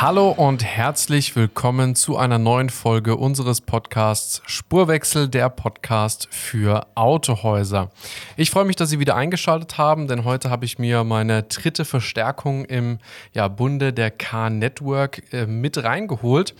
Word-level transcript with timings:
Hallo 0.00 0.30
und 0.30 0.64
herzlich 0.64 1.36
willkommen 1.36 1.94
zu 1.94 2.16
einer 2.16 2.38
neuen 2.38 2.70
Folge 2.70 3.16
unseres 3.16 3.60
Podcasts 3.60 4.40
Spurwechsel, 4.46 5.28
der 5.28 5.50
Podcast 5.50 6.26
für 6.30 6.86
Autohäuser. 6.94 7.90
Ich 8.38 8.50
freue 8.50 8.64
mich, 8.64 8.76
dass 8.76 8.88
Sie 8.88 8.98
wieder 8.98 9.14
eingeschaltet 9.14 9.76
haben, 9.76 10.08
denn 10.08 10.24
heute 10.24 10.48
habe 10.48 10.64
ich 10.64 10.78
mir 10.78 11.04
meine 11.04 11.42
dritte 11.42 11.84
Verstärkung 11.84 12.64
im 12.64 12.98
ja, 13.34 13.48
Bunde 13.48 13.92
der 13.92 14.10
K-Network 14.10 15.34
äh, 15.34 15.44
mit 15.44 15.76
reingeholt. 15.76 16.54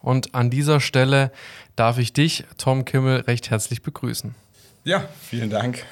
Und 0.00 0.34
an 0.34 0.50
dieser 0.50 0.78
Stelle 0.78 1.32
darf 1.76 1.96
ich 1.96 2.12
dich, 2.12 2.44
Tom 2.58 2.84
Kimmel, 2.84 3.20
recht 3.22 3.48
herzlich 3.48 3.80
begrüßen. 3.80 4.34
Ja, 4.84 5.08
vielen 5.22 5.48
Dank. 5.48 5.86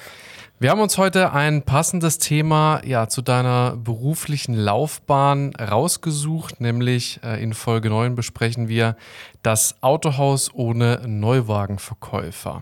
Wir 0.61 0.69
haben 0.69 0.79
uns 0.79 0.99
heute 0.99 1.33
ein 1.33 1.63
passendes 1.63 2.19
Thema 2.19 2.85
ja, 2.85 3.07
zu 3.07 3.23
deiner 3.23 3.75
beruflichen 3.77 4.53
Laufbahn 4.53 5.55
rausgesucht, 5.55 6.61
nämlich 6.61 7.19
äh, 7.23 7.41
in 7.41 7.55
Folge 7.55 7.89
9 7.89 8.13
besprechen 8.13 8.67
wir 8.67 8.95
das 9.41 9.81
Autohaus 9.81 10.53
ohne 10.53 11.01
Neuwagenverkäufer. 11.07 12.61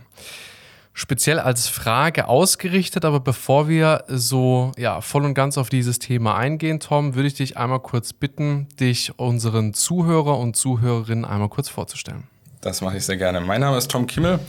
Speziell 0.93 1.40
als 1.40 1.68
Frage 1.68 2.29
ausgerichtet, 2.29 3.04
aber 3.04 3.20
bevor 3.20 3.68
wir 3.68 4.05
so 4.07 4.71
ja, 4.77 5.02
voll 5.02 5.26
und 5.26 5.34
ganz 5.34 5.57
auf 5.57 5.68
dieses 5.68 5.99
Thema 5.99 6.37
eingehen, 6.37 6.79
Tom, 6.79 7.15
würde 7.15 7.27
ich 7.27 7.34
dich 7.34 7.57
einmal 7.57 7.81
kurz 7.81 8.13
bitten, 8.13 8.70
dich 8.79 9.20
unseren 9.20 9.74
Zuhörer 9.74 10.37
und 10.37 10.55
Zuhörerinnen 10.55 11.26
einmal 11.26 11.49
kurz 11.49 11.68
vorzustellen. 11.68 12.29
Das 12.62 12.82
mache 12.82 12.98
ich 12.98 13.05
sehr 13.05 13.15
gerne. 13.15 13.40
Mein 13.40 13.62
Name 13.62 13.77
ist 13.77 13.90
Tom 13.90 14.05
Kimmel. 14.05 14.40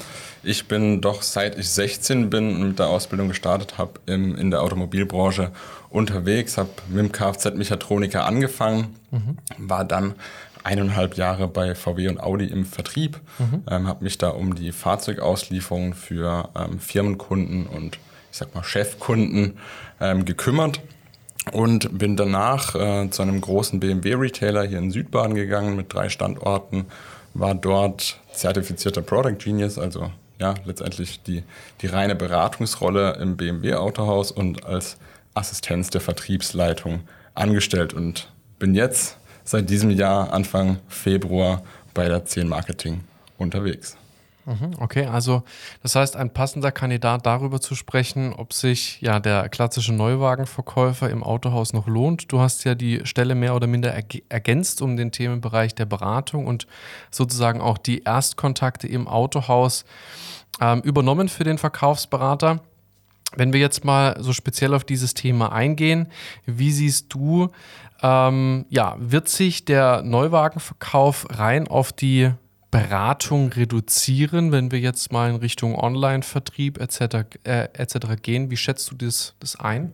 Ich 0.42 0.66
bin 0.66 1.00
doch 1.00 1.22
seit 1.22 1.56
ich 1.56 1.68
16 1.68 2.28
bin 2.28 2.68
mit 2.68 2.78
der 2.80 2.88
Ausbildung 2.88 3.28
gestartet 3.28 3.78
habe 3.78 4.00
in 4.06 4.50
der 4.50 4.62
Automobilbranche 4.62 5.52
unterwegs, 5.90 6.58
habe 6.58 6.70
mit 6.88 6.98
dem 6.98 7.12
Kfz-Mechatroniker 7.12 8.24
angefangen, 8.24 8.96
mhm. 9.12 9.36
war 9.58 9.84
dann 9.84 10.14
eineinhalb 10.64 11.16
Jahre 11.16 11.46
bei 11.46 11.76
VW 11.76 12.08
und 12.08 12.20
Audi 12.20 12.46
im 12.46 12.64
Vertrieb, 12.64 13.20
mhm. 13.38 13.62
ähm, 13.70 13.86
habe 13.86 14.02
mich 14.02 14.18
da 14.18 14.30
um 14.30 14.56
die 14.56 14.72
Fahrzeugauslieferung 14.72 15.94
für 15.94 16.48
ähm, 16.58 16.80
Firmenkunden 16.80 17.66
und 17.66 17.98
ich 18.32 18.38
sag 18.38 18.54
mal 18.54 18.64
Chefkunden 18.64 19.58
ähm, 20.00 20.24
gekümmert 20.24 20.80
und 21.52 21.96
bin 21.96 22.16
danach 22.16 22.74
äh, 22.74 23.08
zu 23.10 23.22
einem 23.22 23.40
großen 23.40 23.78
BMW-Retailer 23.78 24.64
hier 24.64 24.78
in 24.78 24.90
Südbaden 24.90 25.34
gegangen 25.34 25.76
mit 25.76 25.92
drei 25.92 26.08
Standorten, 26.08 26.86
war 27.34 27.54
dort 27.54 28.20
zertifizierter 28.32 29.02
Product 29.02 29.36
Genius, 29.38 29.78
also 29.78 30.10
ja, 30.38 30.54
letztendlich 30.64 31.22
die, 31.22 31.42
die 31.82 31.86
reine 31.86 32.14
Beratungsrolle 32.14 33.16
im 33.20 33.36
BMW 33.36 33.74
Autohaus 33.74 34.32
und 34.32 34.64
als 34.64 34.96
Assistenz 35.34 35.90
der 35.90 36.00
Vertriebsleitung 36.00 37.00
angestellt 37.34 37.92
und 37.92 38.28
bin 38.58 38.74
jetzt 38.74 39.16
seit 39.44 39.68
diesem 39.70 39.90
Jahr, 39.90 40.32
Anfang 40.32 40.78
Februar, 40.88 41.62
bei 41.94 42.08
der 42.08 42.24
10 42.24 42.48
Marketing 42.48 43.04
unterwegs. 43.36 43.96
Mhm, 44.50 44.72
okay, 44.80 45.06
also 45.06 45.44
das 45.80 45.94
heißt, 45.94 46.16
ein 46.16 46.32
passender 46.32 46.72
Kandidat 46.72 47.24
darüber 47.24 47.60
zu 47.60 47.76
sprechen, 47.76 48.32
ob 48.32 48.52
sich 48.52 49.00
ja 49.00 49.20
der 49.20 49.48
klassische 49.48 49.92
Neuwagenverkäufer 49.92 51.08
im 51.08 51.22
Autohaus 51.22 51.72
noch 51.72 51.86
lohnt. 51.86 52.32
Du 52.32 52.40
hast 52.40 52.64
ja 52.64 52.74
die 52.74 53.02
Stelle 53.04 53.36
mehr 53.36 53.54
oder 53.54 53.68
minder 53.68 53.94
ergänzt 54.28 54.82
um 54.82 54.96
den 54.96 55.12
Themenbereich 55.12 55.76
der 55.76 55.84
Beratung 55.84 56.48
und 56.48 56.66
sozusagen 57.12 57.60
auch 57.60 57.78
die 57.78 58.02
Erstkontakte 58.02 58.88
im 58.88 59.06
Autohaus 59.06 59.84
ähm, 60.60 60.80
übernommen 60.80 61.28
für 61.28 61.44
den 61.44 61.58
Verkaufsberater. 61.58 62.60
Wenn 63.36 63.52
wir 63.52 63.60
jetzt 63.60 63.84
mal 63.84 64.16
so 64.18 64.32
speziell 64.32 64.74
auf 64.74 64.82
dieses 64.82 65.14
Thema 65.14 65.52
eingehen, 65.52 66.08
wie 66.44 66.72
siehst 66.72 67.14
du, 67.14 67.50
ähm, 68.02 68.66
ja, 68.68 68.96
wird 68.98 69.28
sich 69.28 69.64
der 69.64 70.02
Neuwagenverkauf 70.02 71.28
rein 71.30 71.68
auf 71.68 71.92
die 71.92 72.32
Beratung 72.70 73.52
reduzieren, 73.52 74.52
wenn 74.52 74.70
wir 74.70 74.78
jetzt 74.78 75.12
mal 75.12 75.30
in 75.30 75.36
Richtung 75.36 75.74
Online-Vertrieb 75.74 76.80
etc. 76.80 77.26
Äh, 77.44 77.68
etc. 77.72 77.96
gehen? 78.22 78.50
Wie 78.50 78.56
schätzt 78.56 78.90
du 78.90 78.94
das, 78.94 79.34
das 79.40 79.56
ein? 79.56 79.92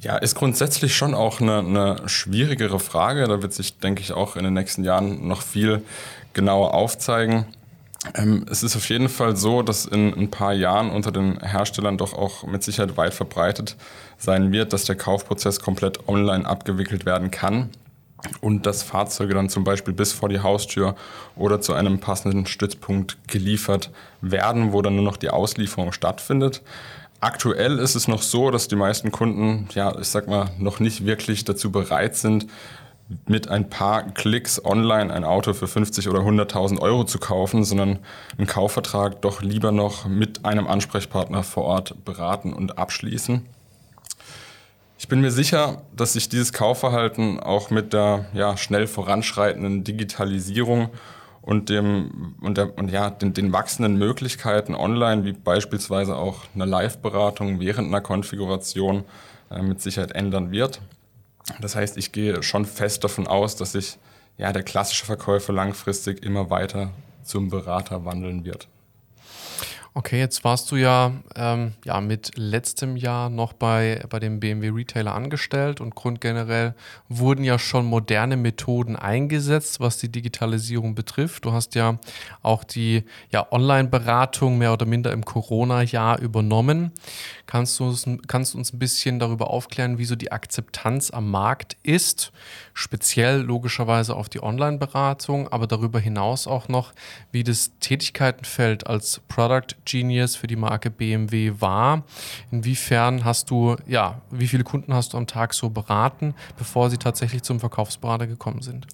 Ja, 0.00 0.16
ist 0.16 0.34
grundsätzlich 0.34 0.96
schon 0.96 1.14
auch 1.14 1.40
eine, 1.40 1.58
eine 1.58 2.08
schwierigere 2.08 2.80
Frage. 2.80 3.26
Da 3.28 3.42
wird 3.42 3.52
sich, 3.52 3.78
denke 3.78 4.02
ich, 4.02 4.12
auch 4.12 4.36
in 4.36 4.44
den 4.44 4.54
nächsten 4.54 4.84
Jahren 4.84 5.26
noch 5.26 5.42
viel 5.42 5.82
genauer 6.32 6.74
aufzeigen. 6.74 7.46
Ähm, 8.14 8.46
es 8.50 8.62
ist 8.62 8.76
auf 8.76 8.88
jeden 8.88 9.08
Fall 9.08 9.36
so, 9.36 9.62
dass 9.62 9.84
in 9.84 10.14
ein 10.14 10.30
paar 10.30 10.52
Jahren 10.52 10.90
unter 10.90 11.12
den 11.12 11.40
Herstellern 11.40 11.98
doch 11.98 12.14
auch 12.14 12.46
mit 12.46 12.62
Sicherheit 12.62 12.96
weit 12.96 13.14
verbreitet 13.14 13.76
sein 14.18 14.52
wird, 14.52 14.72
dass 14.72 14.84
der 14.84 14.96
Kaufprozess 14.96 15.60
komplett 15.60 16.08
online 16.08 16.46
abgewickelt 16.46 17.04
werden 17.04 17.30
kann 17.30 17.70
und 18.40 18.66
dass 18.66 18.82
Fahrzeuge 18.82 19.34
dann 19.34 19.48
zum 19.48 19.64
Beispiel 19.64 19.94
bis 19.94 20.12
vor 20.12 20.28
die 20.28 20.40
Haustür 20.40 20.96
oder 21.36 21.60
zu 21.60 21.74
einem 21.74 22.00
passenden 22.00 22.46
Stützpunkt 22.46 23.18
geliefert 23.28 23.90
werden, 24.20 24.72
wo 24.72 24.82
dann 24.82 24.96
nur 24.96 25.04
noch 25.04 25.16
die 25.16 25.30
Auslieferung 25.30 25.92
stattfindet. 25.92 26.62
Aktuell 27.20 27.78
ist 27.78 27.94
es 27.94 28.08
noch 28.08 28.22
so, 28.22 28.50
dass 28.50 28.68
die 28.68 28.76
meisten 28.76 29.10
Kunden, 29.10 29.68
ja, 29.74 29.98
ich 29.98 30.08
sag 30.08 30.28
mal, 30.28 30.50
noch 30.58 30.80
nicht 30.80 31.06
wirklich 31.06 31.44
dazu 31.44 31.70
bereit 31.72 32.14
sind, 32.14 32.46
mit 33.26 33.48
ein 33.48 33.70
paar 33.70 34.02
Klicks 34.02 34.64
online 34.64 35.12
ein 35.12 35.24
Auto 35.24 35.52
für 35.54 35.68
50 35.68 36.08
oder 36.08 36.20
100.000 36.20 36.80
Euro 36.80 37.04
zu 37.04 37.18
kaufen, 37.18 37.64
sondern 37.64 38.00
einen 38.36 38.46
Kaufvertrag 38.46 39.22
doch 39.22 39.42
lieber 39.42 39.72
noch 39.72 40.06
mit 40.06 40.44
einem 40.44 40.66
Ansprechpartner 40.66 41.42
vor 41.42 41.64
Ort 41.64 42.04
beraten 42.04 42.52
und 42.52 42.78
abschließen. 42.78 43.46
Ich 44.98 45.08
bin 45.08 45.20
mir 45.20 45.30
sicher, 45.30 45.82
dass 45.94 46.14
sich 46.14 46.28
dieses 46.28 46.54
Kaufverhalten 46.54 47.38
auch 47.38 47.70
mit 47.70 47.92
der 47.92 48.26
ja, 48.32 48.56
schnell 48.56 48.86
voranschreitenden 48.86 49.84
Digitalisierung 49.84 50.88
und, 51.42 51.68
dem, 51.68 52.34
und, 52.40 52.56
der, 52.56 52.78
und 52.78 52.90
ja, 52.90 53.10
den, 53.10 53.34
den 53.34 53.52
wachsenden 53.52 53.98
Möglichkeiten 53.98 54.74
online, 54.74 55.24
wie 55.24 55.32
beispielsweise 55.32 56.16
auch 56.16 56.44
eine 56.54 56.64
Live-Beratung 56.64 57.60
während 57.60 57.88
einer 57.88 58.00
Konfiguration, 58.00 59.04
äh, 59.50 59.62
mit 59.62 59.80
Sicherheit 59.82 60.12
ändern 60.12 60.50
wird. 60.50 60.80
Das 61.60 61.76
heißt, 61.76 61.98
ich 61.98 62.12
gehe 62.12 62.42
schon 62.42 62.64
fest 62.64 63.04
davon 63.04 63.26
aus, 63.26 63.54
dass 63.54 63.72
sich 63.72 63.98
ja, 64.38 64.52
der 64.52 64.62
klassische 64.62 65.06
Verkäufer 65.06 65.52
langfristig 65.52 66.24
immer 66.24 66.50
weiter 66.50 66.90
zum 67.22 67.50
Berater 67.50 68.04
wandeln 68.04 68.44
wird. 68.44 68.66
Okay, 69.98 70.18
jetzt 70.18 70.44
warst 70.44 70.70
du 70.70 70.76
ja, 70.76 71.10
ähm, 71.36 71.72
ja 71.86 72.02
mit 72.02 72.32
letztem 72.36 72.98
Jahr 72.98 73.30
noch 73.30 73.54
bei, 73.54 74.04
bei 74.10 74.20
dem 74.20 74.40
BMW 74.40 74.68
Retailer 74.68 75.14
angestellt 75.14 75.80
und 75.80 75.94
grundgenerell 75.94 76.74
wurden 77.08 77.44
ja 77.44 77.58
schon 77.58 77.86
moderne 77.86 78.36
Methoden 78.36 78.94
eingesetzt, 78.94 79.80
was 79.80 79.96
die 79.96 80.10
Digitalisierung 80.12 80.94
betrifft. 80.94 81.46
Du 81.46 81.54
hast 81.54 81.74
ja 81.76 81.96
auch 82.42 82.62
die 82.62 83.04
ja, 83.30 83.50
Online-Beratung 83.50 84.58
mehr 84.58 84.74
oder 84.74 84.84
minder 84.84 85.12
im 85.12 85.24
Corona-Jahr 85.24 86.20
übernommen. 86.20 86.92
Kannst 87.46 87.80
du, 87.80 87.84
uns, 87.84 88.06
kannst 88.26 88.52
du 88.52 88.58
uns 88.58 88.74
ein 88.74 88.78
bisschen 88.78 89.18
darüber 89.18 89.48
aufklären, 89.48 89.96
wieso 89.96 90.14
die 90.14 90.30
Akzeptanz 90.30 91.10
am 91.10 91.30
Markt 91.30 91.78
ist? 91.84 92.32
Speziell 92.74 93.40
logischerweise 93.40 94.14
auf 94.14 94.28
die 94.28 94.42
Online-Beratung, 94.42 95.48
aber 95.48 95.66
darüber 95.66 96.00
hinaus 96.00 96.46
auch 96.46 96.68
noch, 96.68 96.92
wie 97.32 97.44
das 97.44 97.70
Tätigkeitenfeld 97.80 98.86
als 98.86 99.22
Product 99.28 99.74
Genius 99.86 100.36
für 100.36 100.46
die 100.46 100.56
Marke 100.56 100.90
BMW 100.90 101.54
war. 101.58 102.02
Inwiefern 102.50 103.24
hast 103.24 103.50
du, 103.50 103.76
ja, 103.86 104.20
wie 104.30 104.46
viele 104.46 104.64
Kunden 104.64 104.92
hast 104.92 105.14
du 105.14 105.16
am 105.16 105.26
Tag 105.26 105.54
so 105.54 105.70
beraten, 105.70 106.34
bevor 106.58 106.90
sie 106.90 106.98
tatsächlich 106.98 107.42
zum 107.42 107.60
Verkaufsberater 107.60 108.26
gekommen 108.26 108.60
sind? 108.60 108.86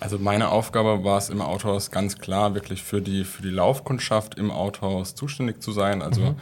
Also 0.00 0.18
meine 0.18 0.50
Aufgabe 0.50 1.02
war 1.02 1.18
es 1.18 1.30
im 1.30 1.40
Autohaus 1.40 1.90
ganz 1.90 2.18
klar, 2.18 2.54
wirklich 2.54 2.82
für 2.82 3.00
die, 3.00 3.24
für 3.24 3.42
die 3.42 3.48
Laufkundschaft 3.48 4.34
im 4.34 4.50
Autohaus 4.50 5.14
zuständig 5.14 5.62
zu 5.62 5.72
sein. 5.72 6.02
Also 6.02 6.20
mhm. 6.20 6.36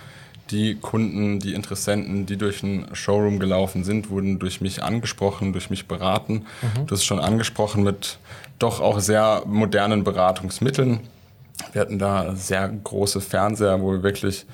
die 0.50 0.75
Kunden, 0.75 1.38
die 1.38 1.55
Interessenten, 1.55 2.26
die 2.26 2.37
durch 2.37 2.64
ein 2.64 2.88
Showroom 2.93 3.38
gelaufen 3.38 3.84
sind, 3.84 4.10
wurden 4.10 4.40
durch 4.40 4.60
mich 4.60 4.82
angesprochen, 4.82 5.52
durch 5.52 5.70
mich 5.70 5.87
beraten. 5.87 6.44
Mhm. 6.62 6.87
Du 6.87 6.93
hast 6.93 7.00
es 7.00 7.05
schon 7.05 7.20
angesprochen 7.20 7.84
mit 7.84 8.19
doch 8.58 8.81
auch 8.81 8.98
sehr 8.98 9.43
modernen 9.46 10.02
Beratungsmitteln. 10.02 11.00
Wir 11.73 11.81
hatten 11.81 11.99
da 11.99 12.35
sehr 12.35 12.69
große 12.69 13.20
Fernseher, 13.20 13.81
wo 13.81 13.93
wir 13.93 14.03
wirklich 14.03 14.47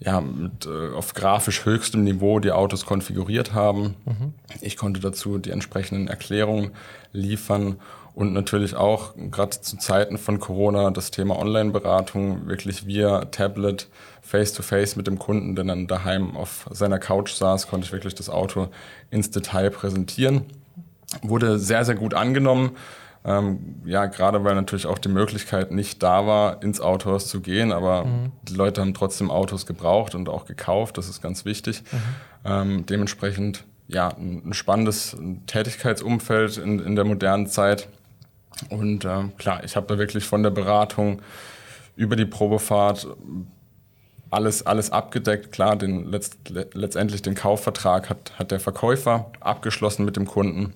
ja, 0.00 0.20
mit, 0.20 0.66
äh, 0.66 0.94
auf 0.94 1.14
grafisch 1.14 1.64
höchstem 1.64 2.04
Niveau 2.04 2.38
die 2.38 2.52
Autos 2.52 2.86
konfiguriert 2.86 3.52
haben. 3.52 3.96
Mhm. 4.04 4.34
Ich 4.60 4.76
konnte 4.76 5.00
dazu 5.00 5.38
die 5.38 5.50
entsprechenden 5.50 6.08
Erklärungen 6.08 6.70
liefern 7.12 7.76
Und 8.18 8.32
natürlich 8.32 8.74
auch 8.74 9.14
gerade 9.30 9.60
zu 9.60 9.76
Zeiten 9.76 10.18
von 10.18 10.40
Corona 10.40 10.90
das 10.90 11.12
Thema 11.12 11.38
Online-Beratung 11.38 12.48
wirklich 12.48 12.84
via 12.84 13.26
Tablet, 13.26 13.86
face-to-face 14.22 14.96
mit 14.96 15.06
dem 15.06 15.20
Kunden, 15.20 15.54
der 15.54 15.64
dann 15.64 15.86
daheim 15.86 16.36
auf 16.36 16.66
seiner 16.72 16.98
Couch 16.98 17.32
saß, 17.34 17.68
konnte 17.68 17.86
ich 17.86 17.92
wirklich 17.92 18.16
das 18.16 18.28
Auto 18.28 18.70
ins 19.12 19.30
Detail 19.30 19.70
präsentieren. 19.70 20.46
Wurde 21.22 21.60
sehr, 21.60 21.84
sehr 21.84 21.94
gut 21.94 22.12
angenommen. 22.12 22.72
Ähm, 23.24 23.82
ja, 23.84 24.06
gerade 24.06 24.44
weil 24.44 24.54
natürlich 24.54 24.86
auch 24.86 24.98
die 24.98 25.08
Möglichkeit 25.08 25.70
nicht 25.70 26.02
da 26.02 26.26
war, 26.26 26.62
ins 26.62 26.80
Autohaus 26.80 27.26
zu 27.26 27.40
gehen, 27.40 27.72
aber 27.72 28.04
mhm. 28.04 28.32
die 28.42 28.54
Leute 28.54 28.80
haben 28.80 28.94
trotzdem 28.94 29.30
Autos 29.30 29.66
gebraucht 29.66 30.14
und 30.14 30.28
auch 30.28 30.44
gekauft, 30.46 30.98
das 30.98 31.08
ist 31.08 31.20
ganz 31.20 31.44
wichtig. 31.44 31.82
Mhm. 31.90 31.98
Ähm, 32.44 32.86
dementsprechend 32.86 33.64
ja, 33.88 34.08
ein 34.08 34.52
spannendes 34.52 35.16
Tätigkeitsumfeld 35.46 36.58
in, 36.58 36.78
in 36.78 36.94
der 36.94 37.04
modernen 37.04 37.46
Zeit. 37.46 37.88
Und 38.68 39.04
äh, 39.04 39.24
klar, 39.38 39.64
ich 39.64 39.76
habe 39.76 39.86
da 39.86 39.98
wirklich 39.98 40.24
von 40.24 40.42
der 40.42 40.50
Beratung 40.50 41.22
über 41.96 42.14
die 42.14 42.26
Probefahrt 42.26 43.06
alles, 44.30 44.66
alles 44.66 44.90
abgedeckt. 44.90 45.52
Klar, 45.52 45.76
den, 45.76 46.04
letzt, 46.04 46.36
letztendlich 46.74 47.22
den 47.22 47.34
Kaufvertrag 47.34 48.10
hat, 48.10 48.32
hat 48.38 48.50
der 48.50 48.60
Verkäufer 48.60 49.30
abgeschlossen 49.40 50.04
mit 50.04 50.16
dem 50.16 50.26
Kunden. 50.26 50.74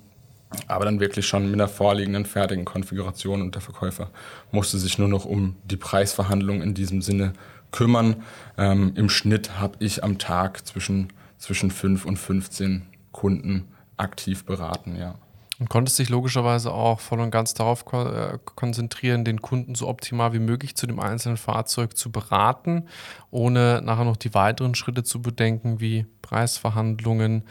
Aber 0.66 0.84
dann 0.84 1.00
wirklich 1.00 1.26
schon 1.26 1.46
mit 1.46 1.54
einer 1.54 1.68
vorliegenden, 1.68 2.26
fertigen 2.26 2.64
Konfiguration 2.64 3.42
und 3.42 3.54
der 3.54 3.62
Verkäufer 3.62 4.10
musste 4.50 4.78
sich 4.78 4.98
nur 4.98 5.08
noch 5.08 5.24
um 5.24 5.56
die 5.64 5.76
Preisverhandlung 5.76 6.62
in 6.62 6.74
diesem 6.74 7.02
Sinne 7.02 7.32
kümmern. 7.70 8.22
Ähm, 8.56 8.92
Im 8.94 9.08
Schnitt 9.08 9.58
habe 9.58 9.76
ich 9.80 10.04
am 10.04 10.18
Tag 10.18 10.66
zwischen, 10.66 11.12
zwischen 11.38 11.70
5 11.70 12.04
und 12.04 12.18
15 12.18 12.82
Kunden 13.12 13.68
aktiv 13.96 14.44
beraten, 14.44 14.96
ja. 14.96 15.14
Und 15.58 15.68
konntest 15.68 15.96
dich 16.00 16.08
logischerweise 16.08 16.72
auch 16.72 16.98
voll 16.98 17.20
und 17.20 17.30
ganz 17.30 17.54
darauf 17.54 17.84
äh, 17.92 18.36
konzentrieren, 18.44 19.24
den 19.24 19.40
Kunden 19.40 19.76
so 19.76 19.86
optimal 19.86 20.32
wie 20.32 20.40
möglich 20.40 20.74
zu 20.74 20.88
dem 20.88 20.98
einzelnen 20.98 21.36
Fahrzeug 21.36 21.96
zu 21.96 22.10
beraten, 22.10 22.88
ohne 23.30 23.80
nachher 23.80 24.04
noch 24.04 24.16
die 24.16 24.34
weiteren 24.34 24.74
Schritte 24.74 25.04
zu 25.04 25.22
bedenken, 25.22 25.78
wie 25.78 26.06
Preisverhandlungen, 26.20 27.44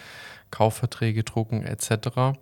Kaufverträge 0.49 1.23
drucken 1.23 1.63
etc. 1.63 2.37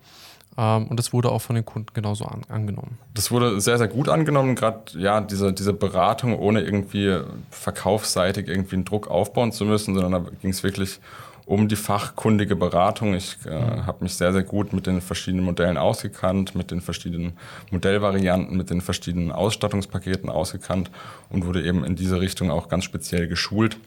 Ähm, 0.59 0.87
und 0.87 0.97
das 0.97 1.13
wurde 1.13 1.31
auch 1.31 1.39
von 1.39 1.55
den 1.55 1.65
Kunden 1.65 1.93
genauso 1.93 2.25
an, 2.25 2.41
angenommen. 2.49 2.97
Das 3.13 3.31
wurde 3.31 3.61
sehr, 3.61 3.77
sehr 3.77 3.87
gut 3.87 4.09
angenommen. 4.09 4.55
Gerade 4.55 4.81
ja, 4.97 5.21
diese, 5.21 5.53
diese 5.53 5.71
Beratung, 5.71 6.37
ohne 6.37 6.61
irgendwie 6.61 7.17
verkaufsseitig 7.49 8.49
irgendwie 8.49 8.75
einen 8.75 8.85
Druck 8.85 9.07
aufbauen 9.07 9.53
zu 9.53 9.63
müssen, 9.63 9.95
sondern 9.95 10.11
da 10.11 10.29
ging 10.41 10.51
es 10.51 10.61
wirklich 10.61 10.99
um 11.45 11.69
die 11.69 11.77
fachkundige 11.77 12.57
Beratung. 12.57 13.15
Ich 13.15 13.37
äh, 13.45 13.57
mhm. 13.57 13.85
habe 13.85 14.03
mich 14.03 14.15
sehr, 14.15 14.33
sehr 14.33 14.43
gut 14.43 14.73
mit 14.73 14.85
den 14.85 14.99
verschiedenen 14.99 15.45
Modellen 15.45 15.77
ausgekannt, 15.77 16.55
mit 16.55 16.71
den 16.71 16.81
verschiedenen 16.81 17.33
Modellvarianten, 17.71 18.57
mit 18.57 18.69
den 18.69 18.81
verschiedenen 18.81 19.31
Ausstattungspaketen 19.31 20.29
ausgekannt 20.29 20.91
und 21.29 21.45
wurde 21.45 21.63
eben 21.63 21.85
in 21.85 21.95
diese 21.95 22.19
Richtung 22.19 22.51
auch 22.51 22.67
ganz 22.67 22.83
speziell 22.83 23.29
geschult. 23.29 23.77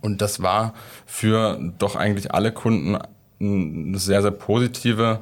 Und 0.00 0.20
das 0.20 0.42
war 0.42 0.74
für 1.06 1.58
doch 1.78 1.94
eigentlich 1.94 2.34
alle 2.34 2.52
Kunden 2.52 2.98
eine 3.40 3.98
sehr, 3.98 4.22
sehr 4.22 4.32
positive 4.32 5.20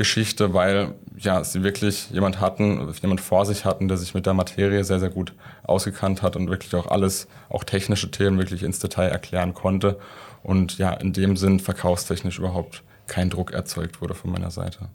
Geschichte, 0.00 0.54
weil 0.54 0.94
ja, 1.18 1.44
sie 1.44 1.62
wirklich 1.62 2.08
jemand 2.08 2.40
hatten, 2.40 2.90
jemand 3.02 3.20
vor 3.20 3.44
sich 3.44 3.66
hatten, 3.66 3.86
der 3.86 3.98
sich 3.98 4.14
mit 4.14 4.24
der 4.24 4.32
Materie 4.32 4.82
sehr, 4.82 4.98
sehr 4.98 5.10
gut 5.10 5.34
ausgekannt 5.62 6.22
hat 6.22 6.36
und 6.36 6.48
wirklich 6.48 6.74
auch 6.74 6.86
alles, 6.86 7.28
auch 7.50 7.64
technische 7.64 8.10
Themen 8.10 8.38
wirklich 8.38 8.62
ins 8.62 8.78
Detail 8.78 9.08
erklären 9.08 9.52
konnte 9.52 9.98
und 10.42 10.78
ja, 10.78 10.94
in 10.94 11.12
dem 11.12 11.36
Sinn 11.36 11.60
verkaufstechnisch 11.60 12.38
überhaupt 12.38 12.82
kein 13.08 13.28
Druck 13.28 13.52
erzeugt 13.52 14.00
wurde 14.00 14.14
von 14.14 14.32
meiner 14.32 14.50
Seite. 14.50 14.88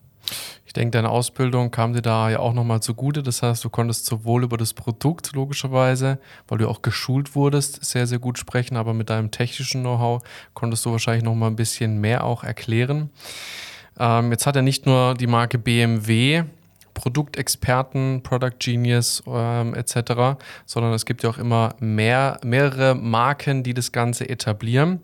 Ich 0.66 0.74
denke, 0.74 0.98
deine 0.98 1.12
Ausbildung 1.12 1.70
kam 1.70 1.94
dir 1.94 2.02
da 2.02 2.32
ja 2.32 2.40
auch 2.40 2.54
nochmal 2.54 2.82
zugute. 2.82 3.22
Das 3.22 3.44
heißt, 3.44 3.64
du 3.64 3.70
konntest 3.70 4.08
sowohl 4.08 4.44
über 4.44 4.58
das 4.58 4.74
Produkt 4.74 5.34
logischerweise, 5.34 6.18
weil 6.48 6.58
du 6.58 6.68
auch 6.68 6.82
geschult 6.82 7.36
wurdest, 7.36 7.86
sehr, 7.86 8.08
sehr 8.08 8.18
gut 8.18 8.40
sprechen, 8.40 8.76
aber 8.76 8.96
mit 8.96 9.12
deinem 9.12 9.30
technischen 9.30 9.82
Know-how 9.82 10.24
konntest 10.56 10.84
du 10.84 10.92
wahrscheinlich 10.92 11.24
nochmal 11.24 11.52
ein 11.52 11.56
bisschen 11.56 12.02
mehr 12.02 12.24
auch 12.24 12.44
erklären. 12.44 13.12
Ähm, 14.00 14.32
jetzt 14.32 14.46
hat 14.46 14.56
er 14.56 14.62
nicht 14.62 14.86
nur 14.86 15.14
die 15.14 15.28
Marke 15.28 15.58
BMW 15.58 16.44
Produktexperten, 16.96 18.24
Product 18.24 18.58
Genius 18.58 19.22
ähm, 19.28 19.76
etc., 19.76 20.40
sondern 20.66 20.94
es 20.94 21.06
gibt 21.06 21.22
ja 21.22 21.30
auch 21.30 21.38
immer 21.38 21.76
mehr, 21.80 22.40
mehrere 22.44 22.96
Marken, 22.96 23.62
die 23.62 23.76
das 23.76 23.92
Ganze 23.92 24.28
etablieren. 24.28 25.02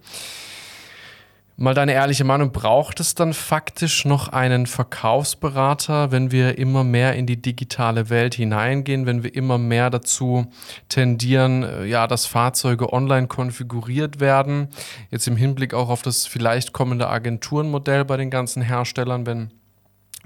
Mal 1.62 1.76
deine 1.76 1.94
ehrliche 1.94 2.24
Meinung, 2.24 2.52
braucht 2.52 3.00
es 3.00 3.14
dann 3.14 3.34
faktisch 3.34 4.04
noch 4.04 4.30
einen 4.30 4.66
Verkaufsberater, 4.66 6.12
wenn 6.12 6.32
wir 6.32 6.58
immer 6.58 6.84
mehr 6.84 7.14
in 7.14 7.28
die 7.28 7.40
digitale 7.40 8.10
Welt 8.10 8.34
hineingehen, 8.34 9.06
wenn 9.06 9.22
wir 9.22 9.36
immer 9.36 9.60
mehr 9.60 9.92
dazu 9.92 10.48
tendieren, 10.90 11.62
äh, 11.62 11.86
ja, 11.86 12.08
dass 12.08 12.26
Fahrzeuge 12.26 12.92
online 12.92 13.28
konfiguriert 13.28 14.20
werden? 14.20 14.70
Jetzt 15.12 15.28
im 15.28 15.36
Hinblick 15.36 15.76
auch 15.76 15.90
auf 15.90 16.02
das 16.02 16.26
vielleicht 16.26 16.74
kommende 16.74 17.08
Agenturenmodell 17.08 18.06
bei 18.06 18.18
den 18.18 18.32
ganzen 18.32 18.64
Herstellern, 18.64 19.28
wenn 19.28 19.54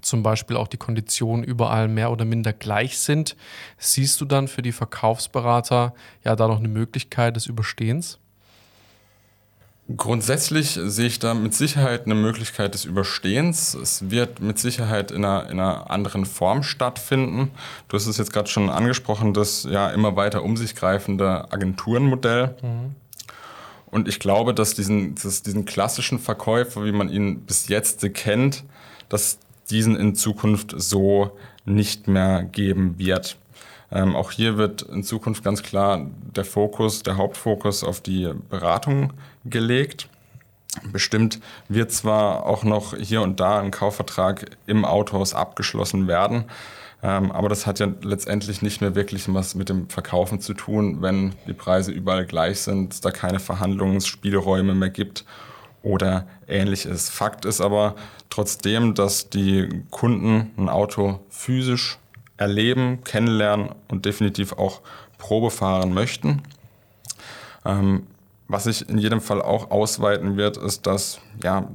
zum 0.02 0.24
Beispiel 0.24 0.56
auch 0.56 0.70
die 0.70 0.78
Konditionen 0.78 1.44
überall 1.44 1.90
mehr 1.90 2.12
oder 2.12 2.24
minder 2.24 2.54
gleich 2.54 2.98
sind, 2.98 3.36
siehst 3.78 4.22
du 4.22 4.26
dann 4.26 4.48
für 4.48 4.62
die 4.62 4.72
Verkaufsberater 4.72 5.96
ja 6.24 6.38
da 6.38 6.48
noch 6.48 6.60
eine 6.60 6.70
Möglichkeit 6.70 7.36
des 7.36 7.48
Überstehens? 7.48 8.20
Grundsätzlich 9.96 10.80
sehe 10.82 11.06
ich 11.06 11.20
da 11.20 11.36
mit 11.36 11.54
Sicherheit 11.54 12.06
eine 12.06 12.16
Möglichkeit 12.16 12.74
des 12.74 12.86
Überstehens. 12.86 13.76
Es 13.76 14.10
wird 14.10 14.40
mit 14.40 14.58
Sicherheit 14.58 15.12
in 15.12 15.24
einer, 15.24 15.48
in 15.50 15.60
einer 15.60 15.92
anderen 15.92 16.26
Form 16.26 16.64
stattfinden. 16.64 17.52
Du 17.88 17.96
hast 17.96 18.08
es 18.08 18.18
jetzt 18.18 18.34
gerade 18.34 18.50
schon 18.50 18.72
angesprochen, 18.72 19.36
das 19.36 19.64
ja 19.64 19.92
immer 19.92 20.16
weiter 20.16 20.42
um 20.42 20.58
sich 20.58 20.76
greifende 20.76 21.52
Agenturenmodell. 21.54 22.56
Mhm. 22.64 22.96
Und 23.92 24.08
ich 24.08 24.20
glaube, 24.20 24.56
dass 24.56 24.74
diesen, 24.74 25.14
dass 25.16 25.44
diesen 25.44 25.66
klassischen 25.66 26.18
Verkäufer, 26.18 26.84
wie 26.84 26.92
man 26.92 27.08
ihn 27.08 27.42
bis 27.42 27.68
jetzt 27.68 28.12
kennt, 28.16 28.64
dass 29.08 29.38
diesen 29.70 29.96
in 29.96 30.16
Zukunft 30.16 30.74
so 30.76 31.38
nicht 31.64 32.08
mehr 32.08 32.44
geben 32.44 32.98
wird. 32.98 33.38
Ähm, 33.92 34.16
auch 34.16 34.32
hier 34.32 34.58
wird 34.58 34.82
in 34.82 35.04
Zukunft 35.04 35.44
ganz 35.44 35.64
klar 35.64 36.10
der 36.36 36.46
Fokus, 36.46 37.04
der 37.04 37.18
Hauptfokus 37.18 37.84
auf 37.84 38.02
die 38.02 38.32
Beratung 38.50 39.14
gelegt. 39.46 40.10
Bestimmt 40.92 41.40
wird 41.70 41.92
zwar 41.92 42.46
auch 42.46 42.64
noch 42.64 42.96
hier 42.98 43.22
und 43.22 43.40
da 43.40 43.60
ein 43.60 43.72
Kaufvertrag 43.72 44.58
im 44.68 44.84
Autohaus 44.84 45.34
abgeschlossen 45.34 46.08
werden, 46.08 46.46
ähm, 47.06 47.32
aber 47.32 47.50
das 47.50 47.68
hat 47.68 47.80
ja 47.80 47.88
letztendlich 48.02 48.62
nicht 48.62 48.82
mehr 48.82 48.96
wirklich 48.96 49.32
was 49.34 49.56
mit 49.56 49.70
dem 49.70 49.90
Verkaufen 49.90 50.42
zu 50.42 50.54
tun, 50.54 51.02
wenn 51.02 51.34
die 51.48 51.54
Preise 51.54 51.92
überall 51.92 52.26
gleich 52.26 52.62
sind, 52.62 53.06
da 53.06 53.12
keine 53.12 53.40
Verhandlungsspielräume 53.40 54.74
mehr 54.74 54.90
gibt 54.90 55.24
oder 55.84 56.26
ähnliches. 56.48 57.10
Fakt 57.10 57.46
ist 57.46 57.62
aber 57.62 57.96
trotzdem, 58.30 58.96
dass 58.96 59.30
die 59.30 59.84
Kunden 59.92 60.52
ein 60.58 60.68
Auto 60.68 61.20
physisch 61.30 62.00
erleben, 62.38 63.04
kennenlernen 63.04 63.70
und 63.88 64.06
definitiv 64.06 64.54
auch 64.54 64.82
Probe 65.18 65.52
fahren 65.52 65.94
möchten. 65.94 66.42
Ähm, 67.66 68.08
was 68.48 68.66
sich 68.66 68.88
in 68.88 68.98
jedem 68.98 69.22
Fall 69.22 69.42
auch 69.42 69.72
ausweiten 69.72 70.38
wird, 70.38 70.58
ist, 70.58 70.86
dass 70.86 71.20
ja, 71.44 71.68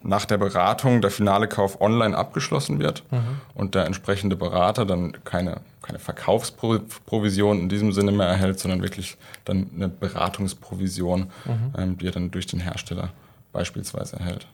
nach 0.00 0.24
der 0.24 0.38
Beratung 0.38 1.00
der 1.00 1.10
finale 1.10 1.48
Kauf 1.48 1.80
online 1.80 2.16
abgeschlossen 2.16 2.78
wird 2.78 3.02
mhm. 3.10 3.40
und 3.54 3.74
der 3.74 3.84
entsprechende 3.84 4.36
Berater 4.36 4.86
dann 4.86 5.12
keine, 5.24 5.60
keine 5.82 5.98
Verkaufsprovision 5.98 7.58
in 7.58 7.68
diesem 7.68 7.92
Sinne 7.92 8.12
mehr 8.12 8.28
erhält, 8.28 8.60
sondern 8.60 8.82
wirklich 8.82 9.16
dann 9.44 9.68
eine 9.74 9.88
Beratungsprovision, 9.88 11.30
mhm. 11.44 11.74
ähm, 11.76 11.98
die 11.98 12.06
er 12.06 12.12
dann 12.12 12.30
durch 12.30 12.46
den 12.46 12.60
Hersteller 12.60 13.10
beispielsweise 13.52 14.16
erhält. 14.16 14.46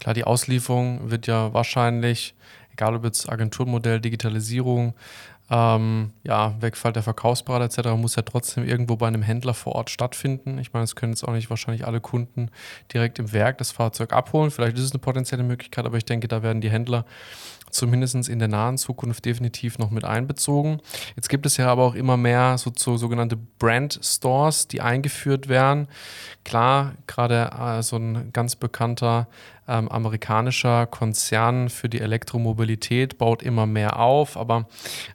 Klar, 0.00 0.14
die 0.14 0.24
Auslieferung 0.24 1.10
wird 1.10 1.26
ja 1.26 1.54
wahrscheinlich, 1.54 2.34
egal 2.80 2.96
ob 2.96 3.04
jetzt 3.04 3.28
Agenturmodell, 3.28 4.00
Digitalisierung, 4.00 4.94
ähm, 5.50 6.12
ja, 6.22 6.54
Wegfall 6.60 6.92
der 6.92 7.02
Verkaufsberater 7.02 7.64
etc. 7.64 7.90
muss 7.96 8.16
ja 8.16 8.22
trotzdem 8.22 8.64
irgendwo 8.64 8.96
bei 8.96 9.08
einem 9.08 9.22
Händler 9.22 9.52
vor 9.52 9.74
Ort 9.74 9.90
stattfinden. 9.90 10.58
Ich 10.58 10.72
meine, 10.72 10.84
es 10.84 10.94
können 10.94 11.12
jetzt 11.12 11.24
auch 11.24 11.32
nicht 11.32 11.50
wahrscheinlich 11.50 11.86
alle 11.86 12.00
Kunden 12.00 12.50
direkt 12.94 13.18
im 13.18 13.32
Werk 13.32 13.58
das 13.58 13.72
Fahrzeug 13.72 14.12
abholen. 14.12 14.50
Vielleicht 14.50 14.78
ist 14.78 14.84
es 14.84 14.92
eine 14.92 15.00
potenzielle 15.00 15.42
Möglichkeit, 15.42 15.86
aber 15.86 15.96
ich 15.96 16.04
denke, 16.04 16.28
da 16.28 16.42
werden 16.42 16.60
die 16.60 16.70
Händler 16.70 17.04
zumindest 17.70 18.28
in 18.28 18.38
der 18.38 18.48
nahen 18.48 18.78
Zukunft 18.78 19.24
definitiv 19.24 19.78
noch 19.78 19.90
mit 19.90 20.04
einbezogen. 20.04 20.80
Jetzt 21.16 21.28
gibt 21.28 21.46
es 21.46 21.56
ja 21.56 21.68
aber 21.68 21.84
auch 21.84 21.94
immer 21.94 22.16
mehr 22.16 22.58
so, 22.58 22.72
so 22.76 22.96
sogenannte 22.96 23.36
Brand 23.36 24.00
Stores, 24.02 24.68
die 24.68 24.80
eingeführt 24.80 25.48
werden. 25.48 25.88
Klar, 26.44 26.94
gerade 27.06 27.50
äh, 27.58 27.82
so 27.82 27.96
ein 27.96 28.32
ganz 28.32 28.56
bekannter 28.56 29.28
ähm, 29.68 29.88
amerikanischer 29.88 30.86
Konzern 30.86 31.68
für 31.68 31.88
die 31.88 32.00
Elektromobilität 32.00 33.18
baut 33.18 33.42
immer 33.42 33.66
mehr 33.66 34.00
auf, 34.00 34.36
aber 34.36 34.66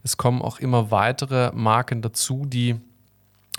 es 0.04 0.18
kommen 0.18 0.42
auch 0.42 0.60
immer 0.60 0.92
weitere 0.92 1.52
Marken 1.54 2.02
dazu, 2.02 2.46
die 2.46 2.76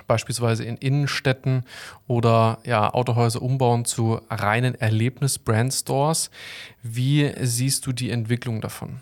beispielsweise 0.06 0.64
in 0.64 0.76
Innenstädten 0.76 1.64
oder 2.06 2.58
ja, 2.64 2.92
Autohäuser 2.92 3.42
umbauen 3.42 3.84
zu 3.84 4.20
reinen 4.30 4.74
Erlebnis-Brand-Stores. 4.74 6.30
Wie 6.82 7.32
siehst 7.42 7.86
du 7.86 7.92
die 7.92 8.10
Entwicklung 8.10 8.60
davon? 8.60 9.00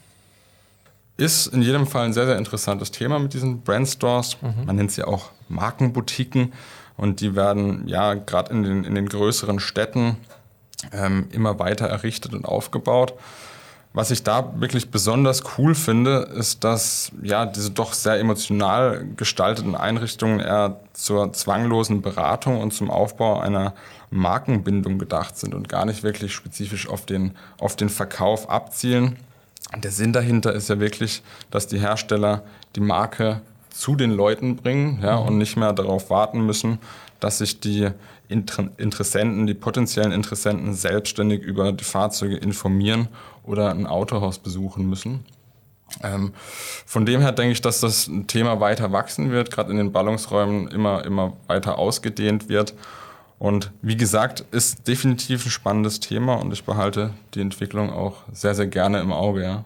ist 1.17 1.47
in 1.47 1.63
jedem 1.63 1.87
Fall 1.87 2.07
ein 2.07 2.13
sehr, 2.13 2.27
sehr 2.27 2.39
interessantes 2.39 2.91
Thema 2.91 3.19
mit 3.19 3.35
diesen 3.35 3.61
Brandstores. 3.61 4.37
Mhm. 4.43 4.67
Man 4.67 4.77
nennt 4.77 4.93
sie 4.93 5.05
auch 5.05 5.31
Markenboutiquen. 5.49 6.53
Und 6.97 7.21
die 7.21 7.35
werden 7.35 7.87
ja 7.89 8.15
gerade 8.15 8.53
in 8.53 8.63
den, 8.63 8.85
in 8.85 8.95
den 8.95 9.09
größeren 9.09 9.59
Städten 9.59 10.17
ähm, 10.93 11.27
immer 11.33 11.59
weiter 11.59 11.87
errichtet 11.87 12.35
und 12.35 12.45
aufgebaut. 12.45 13.15
Was 13.97 14.11
ich 14.11 14.25
da 14.25 14.61
wirklich 14.61 14.91
besonders 14.91 15.45
cool 15.57 15.77
finde, 15.77 16.29
ist, 16.37 16.65
dass 16.65 17.13
ja 17.23 17.47
diese 17.47 17.71
doch 17.71 17.93
sehr 17.93 18.19
emotional 18.19 19.07
gestalteten 19.17 19.77
Einrichtungen 19.77 20.41
eher 20.41 20.81
zur 20.95 21.33
zwanglosen 21.33 22.03
Beratung 22.03 22.61
und 22.61 22.75
zum 22.75 22.91
Aufbau 22.91 23.39
einer 23.39 23.73
Markenbindung 24.11 24.99
gedacht 24.99 25.39
sind 25.39 25.55
und 25.55 25.69
gar 25.69 25.87
nicht 25.87 26.03
wirklich 26.03 26.35
spezifisch 26.35 26.89
auf 26.89 27.07
den, 27.07 27.37
auf 27.59 27.77
den 27.77 27.89
Verkauf 27.89 28.51
abzielen. 28.51 29.15
Der 29.77 29.93
Sinn 29.93 30.13
dahinter 30.13 30.53
ist 30.53 30.69
ja 30.69 30.81
wirklich, 30.81 31.23
dass 31.53 31.69
die 31.69 31.79
Hersteller 31.79 32.43
die 32.75 32.81
Marke 32.81 33.43
zu 33.71 33.95
den 33.95 34.11
Leuten 34.11 34.57
bringen 34.57 34.99
ja, 35.05 35.21
mhm. 35.21 35.29
und 35.29 35.39
nicht 35.39 35.57
mehr 35.57 35.73
darauf 35.73 36.11
warten 36.11 36.45
müssen, 36.45 36.79
dass 37.21 37.39
sich 37.39 37.61
die 37.61 37.91
Inter 38.27 38.71
Interessenten, 38.77 39.47
die 39.47 39.55
potenziellen 39.55 40.11
Interessenten 40.11 40.75
selbstständig 40.75 41.43
über 41.43 41.73
die 41.73 41.85
Fahrzeuge 41.85 42.37
informieren 42.37 43.09
oder 43.45 43.71
ein 43.71 43.87
Autohaus 43.87 44.39
besuchen 44.39 44.89
müssen. 44.89 45.25
Ähm, 46.03 46.33
von 46.87 47.07
dem 47.07 47.21
her 47.21 47.33
denke 47.33 47.53
ich, 47.53 47.61
dass 47.61 47.81
das 47.81 48.11
Thema 48.27 48.61
weiter 48.61 48.93
wachsen 48.93 49.31
wird, 49.31 49.51
gerade 49.51 49.71
in 49.71 49.77
den 49.77 49.93
Ballungsräumen 49.93 50.69
immer, 50.69 51.05
immer 51.05 51.35
weiter 51.47 51.79
ausgedehnt 51.79 52.49
wird. 52.49 52.75
Und 53.39 53.73
wie 53.83 53.97
gesagt, 53.97 54.45
ist 54.53 54.89
definitiv 54.89 55.45
ein 55.45 55.51
spannendes 55.51 56.01
Thema 56.01 56.35
und 56.35 56.53
ich 56.53 56.65
behalte 56.65 57.13
die 57.35 57.41
Entwicklung 57.41 57.93
auch 57.93 58.17
sehr, 58.33 58.55
sehr 58.55 58.67
gerne 58.67 59.01
im 59.01 59.13
Auge. 59.13 59.43
Ja. 59.43 59.65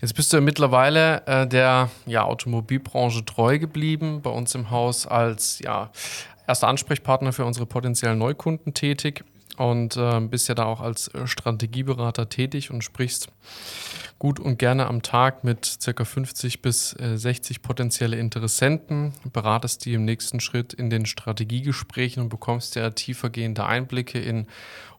Jetzt 0.00 0.14
bist 0.14 0.32
du 0.32 0.36
ja 0.36 0.40
mittlerweile 0.40 1.26
äh, 1.26 1.46
der 1.46 1.90
ja, 2.06 2.24
Automobilbranche 2.24 3.24
treu 3.24 3.58
geblieben, 3.58 4.22
bei 4.22 4.30
uns 4.30 4.54
im 4.54 4.70
Haus 4.70 5.06
als 5.06 5.58
ja, 5.58 5.90
erster 6.46 6.68
Ansprechpartner 6.68 7.32
für 7.32 7.44
unsere 7.44 7.66
potenziellen 7.66 8.18
Neukunden 8.18 8.74
tätig 8.74 9.24
und 9.58 9.96
äh, 9.96 10.20
bist 10.20 10.48
ja 10.48 10.54
da 10.54 10.64
auch 10.64 10.80
als 10.80 11.08
äh, 11.08 11.26
Strategieberater 11.26 12.28
tätig 12.28 12.70
und 12.70 12.82
sprichst 12.82 13.28
gut 14.18 14.40
und 14.40 14.58
gerne 14.58 14.86
am 14.86 15.02
Tag 15.02 15.44
mit 15.44 15.78
ca. 15.84 16.04
50 16.04 16.62
bis 16.62 16.94
äh, 16.98 17.16
60 17.16 17.62
potenzielle 17.62 18.16
Interessenten, 18.16 19.14
beratest 19.32 19.84
die 19.84 19.94
im 19.94 20.04
nächsten 20.04 20.40
Schritt 20.40 20.72
in 20.72 20.90
den 20.90 21.06
Strategiegesprächen 21.06 22.22
und 22.22 22.28
bekommst 22.28 22.74
ja 22.76 22.90
tiefergehende 22.90 23.64
Einblicke 23.64 24.18
in 24.18 24.46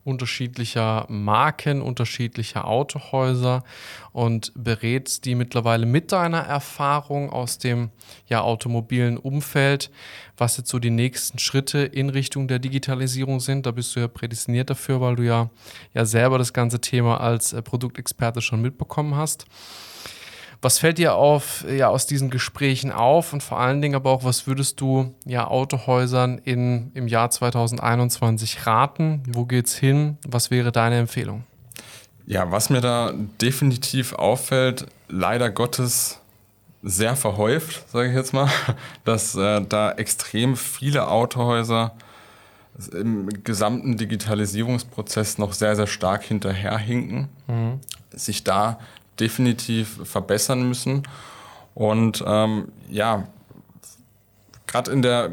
unterschiedlicher 0.10 1.06
Marken, 1.08 1.82
unterschiedlicher 1.82 2.66
Autohäuser 2.68 3.63
und 4.12 4.51
berätst 4.56 5.25
die 5.25 5.36
mittlerweile 5.36 5.86
mit 5.86 6.12
deiner 6.12 6.39
Erfahrung 6.39 7.30
aus 7.30 7.58
dem 7.58 7.92
ja, 8.28 8.42
automobilen 8.42 9.18
Umfeld, 9.18 9.92
was 10.38 10.58
jetzt 10.58 10.70
so 10.70 10.80
die 10.80 10.89
nächsten 10.89 11.39
Schritte 11.39 11.80
in 11.80 12.10
Richtung 12.10 12.48
der 12.48 12.60
Digitalisierung 12.60 13.39
sind. 13.39 13.66
Da 13.66 13.72
bist 13.72 13.96
du 13.96 14.00
ja 14.00 14.08
prädestiniert 14.08 14.70
dafür, 14.70 15.00
weil 15.00 15.16
du 15.16 15.24
ja, 15.24 15.50
ja 15.94 16.06
selber 16.06 16.38
das 16.38 16.54
ganze 16.54 16.82
Thema 16.82 17.22
als 17.22 17.54
äh, 17.54 17.62
Produktexperte 17.62 18.42
schon 18.42 18.62
mitbekommen 18.62 19.16
hast. 19.16 19.46
Was 20.62 20.80
fällt 20.80 20.98
dir 20.98 21.16
auf, 21.16 21.66
ja, 21.70 21.88
aus 21.88 22.06
diesen 22.06 22.30
Gesprächen 22.30 22.92
auf 22.92 23.32
und 23.32 23.42
vor 23.42 23.60
allen 23.60 23.82
Dingen 23.82 23.96
aber 23.96 24.10
auch, 24.10 24.25
was 24.25 24.46
würdest 24.46 24.82
du 24.82 25.16
ja 25.25 25.48
Autohäusern 25.48 26.38
in, 26.39 26.92
im 26.94 27.08
Jahr 27.08 27.30
2021 27.30 28.66
raten? 28.66 29.24
Wo 29.28 29.46
geht's 29.46 29.75
hin? 29.75 30.18
Was 30.28 30.51
wäre 30.51 30.74
deine 30.74 30.98
Empfehlung? 30.98 31.46
Ja, 32.25 32.51
was 32.51 32.70
mir 32.70 32.82
da 32.82 33.13
definitiv 33.42 34.13
auffällt, 34.13 34.86
leider 35.08 35.50
Gottes 35.50 36.20
sehr 36.84 37.16
verhäuft, 37.16 37.89
sage 37.89 38.10
ich 38.10 38.16
jetzt 38.16 38.34
mal, 38.34 38.50
dass 39.06 39.36
äh, 39.36 39.62
da 39.68 39.92
extrem 39.94 40.58
viele 40.58 41.08
Autohäuser 41.08 41.94
im 42.94 43.28
gesamten 43.44 43.98
Digitalisierungsprozess 43.98 45.38
noch 45.38 45.54
sehr, 45.54 45.75
sehr 45.75 45.88
stark 45.88 46.24
hinterherhinken, 46.24 47.30
mhm. 47.48 47.80
sich 48.12 48.44
da 48.44 48.80
definitiv 49.19 49.99
verbessern 50.03 50.67
müssen. 50.67 51.03
Und 51.75 52.23
ähm, 52.25 52.69
ja, 52.89 53.27
gerade 54.67 54.91
in 54.91 55.01
der, 55.01 55.25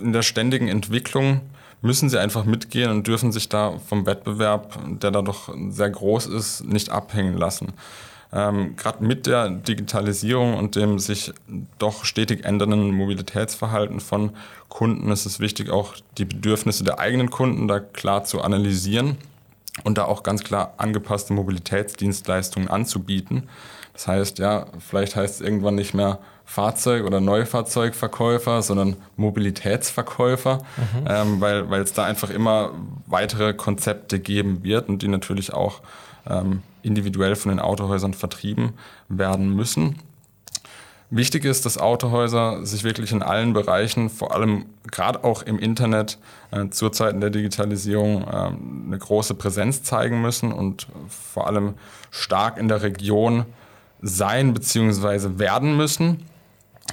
in 0.00 0.12
der 0.12 0.22
ständigen 0.22 0.68
Entwicklung 0.68 1.40
müssen 1.82 2.08
sie 2.08 2.18
einfach 2.18 2.44
mitgehen 2.44 2.90
und 2.90 3.06
dürfen 3.06 3.30
sich 3.30 3.48
da 3.48 3.78
vom 3.78 4.06
Wettbewerb, 4.06 4.78
der 5.00 5.10
da 5.10 5.22
doch 5.22 5.54
sehr 5.68 5.90
groß 5.90 6.26
ist, 6.26 6.64
nicht 6.64 6.90
abhängen 6.90 7.36
lassen. 7.36 7.74
Ähm, 8.32 8.74
Gerade 8.76 9.04
mit 9.04 9.26
der 9.26 9.50
Digitalisierung 9.50 10.54
und 10.54 10.76
dem 10.76 10.98
sich 10.98 11.32
doch 11.78 12.04
stetig 12.04 12.44
ändernden 12.44 12.90
Mobilitätsverhalten 12.90 14.00
von 14.00 14.30
Kunden 14.68 15.12
ist 15.12 15.26
es 15.26 15.40
wichtig, 15.40 15.70
auch 15.70 15.94
die 16.18 16.24
Bedürfnisse 16.24 16.84
der 16.84 16.98
eigenen 16.98 17.30
Kunden 17.30 17.68
da 17.68 17.80
klar 17.80 18.24
zu 18.24 18.40
analysieren 18.40 19.18
und 19.82 19.98
da 19.98 20.04
auch 20.04 20.22
ganz 20.22 20.44
klar 20.44 20.74
angepasste 20.76 21.32
Mobilitätsdienstleistungen 21.32 22.68
anzubieten. 22.68 23.48
Das 23.92 24.06
heißt, 24.06 24.38
ja, 24.38 24.66
vielleicht 24.78 25.16
heißt 25.16 25.36
es 25.36 25.40
irgendwann 25.40 25.74
nicht 25.74 25.94
mehr 25.94 26.18
Fahrzeug- 26.44 27.04
oder 27.04 27.20
Neufahrzeugverkäufer, 27.20 28.62
sondern 28.62 28.96
Mobilitätsverkäufer, 29.16 30.58
mhm. 30.58 31.06
ähm, 31.08 31.40
weil, 31.40 31.70
weil 31.70 31.82
es 31.82 31.92
da 31.92 32.04
einfach 32.04 32.30
immer 32.30 32.72
weitere 33.06 33.54
Konzepte 33.54 34.20
geben 34.20 34.62
wird 34.62 34.88
und 34.88 35.02
die 35.02 35.08
natürlich 35.08 35.52
auch 35.52 35.80
ähm, 36.28 36.62
individuell 36.82 37.34
von 37.34 37.50
den 37.50 37.60
Autohäusern 37.60 38.14
vertrieben 38.14 38.74
werden 39.08 39.54
müssen. 39.54 39.96
Wichtig 41.16 41.44
ist, 41.44 41.64
dass 41.64 41.78
Autohäuser 41.78 42.66
sich 42.66 42.82
wirklich 42.82 43.12
in 43.12 43.22
allen 43.22 43.52
Bereichen, 43.52 44.10
vor 44.10 44.34
allem 44.34 44.66
gerade 44.90 45.22
auch 45.22 45.42
im 45.42 45.60
Internet, 45.60 46.18
äh, 46.50 46.70
zu 46.70 46.90
Zeiten 46.90 47.20
der 47.20 47.30
Digitalisierung 47.30 48.22
äh, 48.24 48.50
eine 48.86 48.98
große 48.98 49.34
Präsenz 49.34 49.84
zeigen 49.84 50.20
müssen 50.20 50.50
und 50.50 50.88
vor 51.08 51.46
allem 51.46 51.74
stark 52.10 52.58
in 52.58 52.66
der 52.66 52.82
Region 52.82 53.44
sein 54.02 54.54
bzw. 54.54 55.38
werden 55.38 55.76
müssen. 55.76 56.24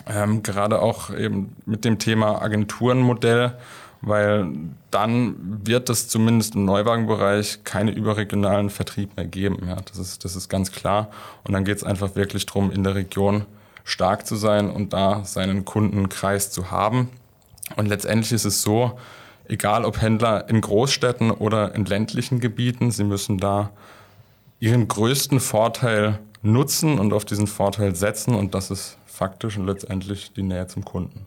Ähm, 0.06 0.44
gerade 0.44 0.84
auch 0.84 1.10
eben 1.10 1.56
mit 1.66 1.84
dem 1.84 1.98
Thema 1.98 2.44
Agenturenmodell, 2.44 3.58
weil 4.01 4.50
dann 4.92 5.36
wird 5.66 5.90
es 5.90 6.10
zumindest 6.10 6.54
im 6.54 6.66
Neuwagenbereich 6.66 7.63
keine 7.63 7.90
überregionalen 7.90 8.70
Vertrieb 8.70 9.18
mehr 9.18 9.25
geben. 9.25 9.68
Ja, 9.68 9.78
das, 9.78 9.98
ist, 9.98 10.25
das 10.25 10.36
ist 10.36 10.48
ganz 10.48 10.72
klar. 10.72 11.10
Und 11.44 11.54
dann 11.54 11.66
geht 11.66 11.78
es 11.78 11.84
einfach 11.84 12.13
wirklich 12.13 12.46
darum, 12.46 12.70
in 12.72 12.84
der 12.84 12.94
Region 12.94 13.48
stark 13.84 14.26
zu 14.26 14.36
sein 14.36 14.70
und 14.70 14.94
da 14.94 15.24
seinen 15.24 15.66
Kundenkreis 15.66 16.52
zu 16.52 16.72
haben. 16.72 17.10
Und 17.76 17.88
letztendlich 17.88 18.32
ist 18.32 18.46
es 18.46 18.62
so, 18.62 19.00
egal 19.48 19.86
ob 19.86 20.02
Händler 20.02 20.50
in 20.50 20.62
Großstädten 20.62 21.32
oder 21.32 21.76
in 21.76 21.86
ländlichen 21.86 22.40
Gebieten, 22.40 22.92
sie 22.92 23.04
müssen 23.04 23.38
da 23.38 23.72
ihren 24.60 24.88
größten 24.88 25.40
Vorteil 25.40 26.20
nutzen 26.42 27.00
und 27.00 27.14
auf 27.14 27.26
diesen 27.26 27.48
Vorteil 27.48 27.96
setzen 27.96 28.36
und 28.36 28.56
das 28.56 28.72
ist 28.72 28.98
faktisch 29.06 29.58
und 29.58 29.68
letztendlich 29.68 30.34
die 30.34 30.44
Nähe 30.44 30.68
zum 30.68 30.86
Kunden. 30.86 31.26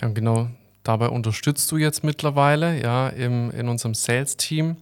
Ja, 0.00 0.08
genau. 0.08 0.48
Dabei 0.84 1.08
unterstützt 1.08 1.70
du 1.70 1.76
jetzt 1.76 2.02
mittlerweile 2.02 2.80
ja, 2.80 3.08
im, 3.08 3.50
in 3.50 3.68
unserem 3.68 3.94
Sales-Team 3.94 4.76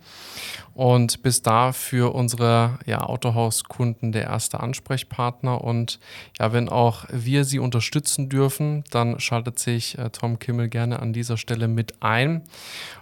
und 0.76 1.23
bist 1.23 1.47
da 1.47 1.73
für 1.73 2.14
unsere 2.14 2.78
ja, 2.85 3.00
Autohauskunden 3.00 4.12
der 4.12 4.25
erste 4.25 4.61
Ansprechpartner. 4.61 5.64
Und 5.64 5.99
ja, 6.38 6.52
wenn 6.52 6.68
auch 6.68 7.06
wir 7.11 7.47
sie 7.47 7.59
unterstützen 7.59 8.28
dürfen, 8.28 8.85
dann 8.90 9.18
schaltet 9.18 9.59
sich 9.59 9.97
äh, 9.97 10.11
Tom 10.11 10.38
Kimmel 10.38 10.68
gerne 10.68 11.00
an 11.00 11.14
dieser 11.14 11.38
Stelle 11.38 11.66
mit 11.66 12.02
ein. 12.02 12.42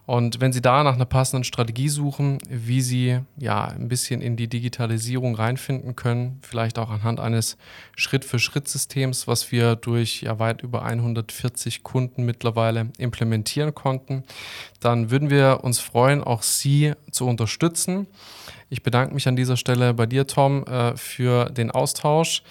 Und 0.06 0.40
wenn 0.40 0.52
Sie 0.52 0.60
da 0.60 0.84
nach 0.84 0.94
einer 0.94 1.06
passenden 1.06 1.44
Strategie 1.44 1.88
suchen, 1.88 2.36
wie 2.50 2.82
Sie 2.82 3.20
ja 3.38 3.64
ein 3.64 3.88
bisschen 3.88 4.20
in 4.20 4.36
die 4.36 4.48
Digitalisierung 4.48 5.34
reinfinden 5.34 5.96
können, 5.96 6.40
vielleicht 6.42 6.78
auch 6.78 6.90
anhand 6.90 7.20
eines 7.20 7.56
Schritt-für-Schritt-Systems, 7.96 9.26
was 9.26 9.50
wir 9.50 9.76
durch 9.76 10.20
ja 10.20 10.38
weit 10.38 10.62
über 10.62 10.84
140 10.84 11.82
Kunden 11.82 12.24
mittlerweile 12.26 12.90
implementieren 12.98 13.74
konnten, 13.74 14.24
dann 14.80 15.10
würden 15.10 15.30
wir 15.30 15.60
uns 15.62 15.80
freuen, 15.80 16.22
auch 16.22 16.42
Sie 16.42 16.92
zu 17.10 17.26
unterstützen. 17.26 17.63
Ich 18.70 18.82
bedanke 18.82 19.14
mich 19.14 19.28
an 19.28 19.36
dieser 19.36 19.56
Stelle 19.56 19.94
bei 19.94 20.06
dir, 20.06 20.26
Tom, 20.26 20.64
äh, 20.66 20.96
für 20.96 21.46
den 21.50 21.70
Austausch. 21.70 22.42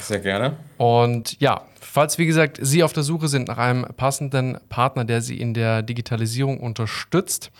Sehr 0.00 0.20
gerne. 0.20 0.56
Und 0.78 1.38
ja, 1.40 1.62
Falls, 1.92 2.18
wie 2.18 2.26
gesagt, 2.26 2.58
Sie 2.60 2.82
auf 2.82 2.92
der 2.92 3.04
Suche 3.04 3.28
sind 3.28 3.48
nach 3.48 3.58
einem 3.58 3.86
passenden 3.96 4.58
Partner, 4.68 5.04
der 5.04 5.22
Sie 5.22 5.40
in 5.40 5.54
der 5.54 5.82
Digitalisierung 5.82 6.58
unterstützt, 6.58 7.50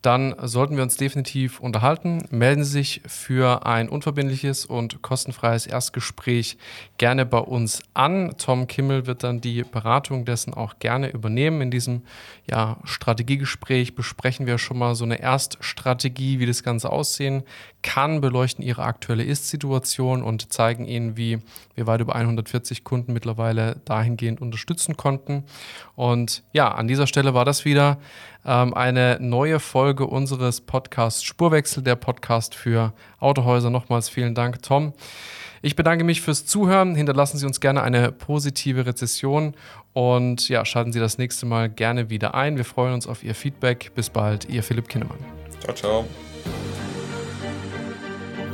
dann 0.00 0.34
sollten 0.40 0.76
wir 0.76 0.82
uns 0.82 0.96
definitiv 0.96 1.60
unterhalten. 1.60 2.22
Melden 2.30 2.64
Sie 2.64 2.70
sich 2.70 3.02
für 3.06 3.66
ein 3.66 3.88
unverbindliches 3.88 4.64
und 4.64 5.02
kostenfreies 5.02 5.66
Erstgespräch 5.66 6.56
gerne 6.96 7.26
bei 7.26 7.38
uns 7.38 7.82
an. 7.92 8.34
Tom 8.38 8.66
Kimmel 8.66 9.06
wird 9.06 9.24
dann 9.24 9.40
die 9.40 9.62
Beratung 9.64 10.24
dessen 10.24 10.54
auch 10.54 10.78
gerne 10.78 11.10
übernehmen. 11.10 11.60
In 11.60 11.70
diesem 11.70 12.02
ja, 12.48 12.78
Strategiegespräch 12.84 13.94
besprechen 13.94 14.46
wir 14.46 14.58
schon 14.58 14.78
mal 14.78 14.94
so 14.94 15.04
eine 15.04 15.20
Erststrategie, 15.20 16.38
wie 16.38 16.46
das 16.46 16.62
Ganze 16.62 16.88
aussehen 16.88 17.42
kann, 17.82 18.20
beleuchten 18.20 18.64
Ihre 18.64 18.84
aktuelle 18.84 19.24
Ist-Situation 19.24 20.22
und 20.22 20.52
zeigen 20.52 20.84
Ihnen, 20.86 21.16
wie 21.16 21.40
wir 21.74 21.86
weit 21.86 22.00
über 22.00 22.14
140 22.14 22.84
Kunden 22.84 23.12
mittlerweile 23.12 23.71
dahingehend 23.84 24.40
unterstützen 24.40 24.96
konnten. 24.96 25.44
Und 25.94 26.42
ja, 26.52 26.68
an 26.72 26.88
dieser 26.88 27.06
Stelle 27.06 27.34
war 27.34 27.44
das 27.44 27.64
wieder 27.64 27.98
ähm, 28.44 28.74
eine 28.74 29.18
neue 29.20 29.60
Folge 29.60 30.06
unseres 30.06 30.60
Podcasts 30.60 31.22
Spurwechsel, 31.22 31.82
der 31.82 31.96
Podcast 31.96 32.54
für 32.54 32.92
Autohäuser. 33.20 33.70
Nochmals 33.70 34.08
vielen 34.08 34.34
Dank, 34.34 34.62
Tom. 34.62 34.92
Ich 35.62 35.76
bedanke 35.76 36.02
mich 36.04 36.20
fürs 36.20 36.44
Zuhören. 36.44 36.96
Hinterlassen 36.96 37.38
Sie 37.38 37.46
uns 37.46 37.60
gerne 37.60 37.82
eine 37.82 38.10
positive 38.10 38.84
Rezession 38.84 39.54
und 39.92 40.48
ja, 40.48 40.64
schalten 40.64 40.92
Sie 40.92 41.00
das 41.00 41.18
nächste 41.18 41.46
Mal 41.46 41.68
gerne 41.68 42.10
wieder 42.10 42.34
ein. 42.34 42.56
Wir 42.56 42.64
freuen 42.64 42.94
uns 42.94 43.06
auf 43.06 43.22
Ihr 43.22 43.34
Feedback. 43.34 43.92
Bis 43.94 44.10
bald, 44.10 44.48
Ihr 44.48 44.62
Philipp 44.62 44.88
Kinnemann. 44.88 45.18
Ciao, 45.60 45.74
ciao. 45.74 46.31